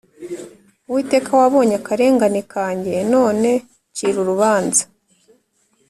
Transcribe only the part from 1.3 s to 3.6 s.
Wabonye akarengane kanjye, None